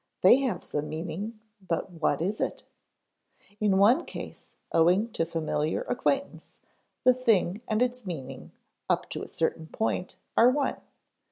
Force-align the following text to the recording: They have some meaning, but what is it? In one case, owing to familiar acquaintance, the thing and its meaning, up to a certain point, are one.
They 0.21 0.37
have 0.37 0.63
some 0.63 0.89
meaning, 0.89 1.39
but 1.61 1.91
what 1.91 2.23
is 2.23 2.41
it? 2.41 2.63
In 3.59 3.77
one 3.77 4.03
case, 4.03 4.55
owing 4.71 5.11
to 5.11 5.27
familiar 5.27 5.81
acquaintance, 5.83 6.57
the 7.03 7.13
thing 7.13 7.61
and 7.67 7.83
its 7.83 8.03
meaning, 8.03 8.51
up 8.89 9.11
to 9.11 9.21
a 9.21 9.27
certain 9.27 9.67
point, 9.67 10.15
are 10.35 10.49
one. 10.49 10.77